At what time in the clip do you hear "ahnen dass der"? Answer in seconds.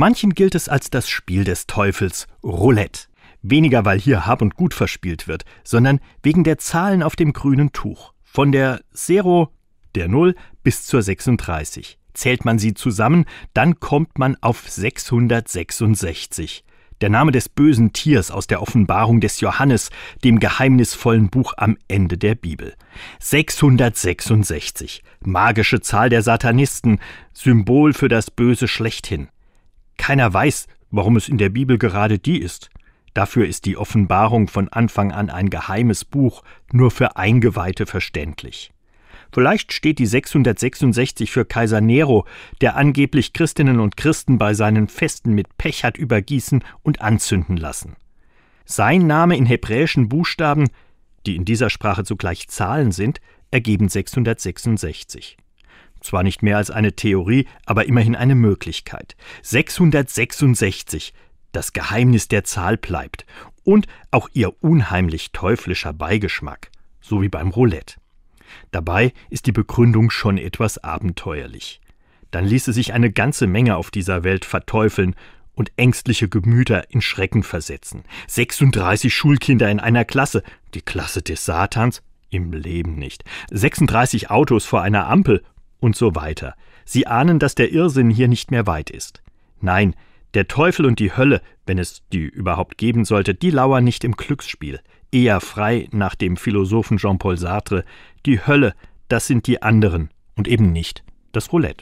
87.06-87.72